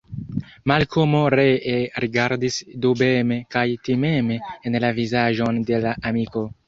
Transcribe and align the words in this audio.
Malkomo 0.69 1.19
ree 1.39 1.75
rigardis 2.05 2.57
dubeme 2.85 3.37
kaj 3.57 3.67
timeme 3.89 4.39
en 4.71 4.79
la 4.87 4.95
vizaĝon 5.01 5.61
de 5.71 5.83
la 5.85 5.95
amiko. 6.13 6.45